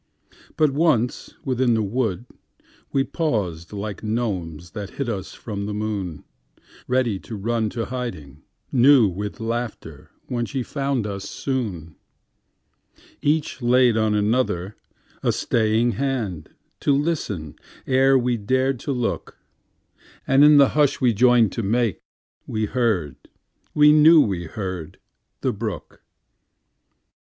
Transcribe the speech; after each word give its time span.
But 0.57 0.71
once 0.71 1.35
within 1.45 1.75
the 1.75 1.83
wood, 1.83 2.25
we 2.91 3.03
pausedLike 3.03 4.01
gnomes 4.01 4.71
that 4.71 4.89
hid 4.97 5.07
us 5.07 5.35
from 5.35 5.67
the 5.67 5.75
moon, 5.75 6.23
Ready 6.87 7.19
to 7.19 7.35
run 7.35 7.69
to 7.69 7.85
hiding 7.85 8.41
newWith 8.73 9.39
laughter 9.39 10.09
when 10.25 10.47
she 10.47 10.63
found 10.63 11.05
us 11.05 11.29
soon. 11.29 11.97
Each 13.21 13.61
laid 13.61 13.95
on 13.95 14.33
other 14.33 14.75
a 15.21 15.31
staying 15.31 15.93
handTo 15.93 16.49
listen 16.99 17.53
ere 17.85 18.17
we 18.17 18.37
dared 18.37 18.79
to 18.79 18.91
look, 18.91 19.37
And 20.25 20.43
in 20.43 20.57
the 20.57 20.69
hush 20.69 20.99
we 20.99 21.13
joined 21.13 21.51
to 21.51 21.61
makeWe 21.61 22.69
heard—we 22.69 23.91
knew 23.91 24.19
we 24.19 24.45
heard—the 24.45 25.53
brook. 25.53 26.01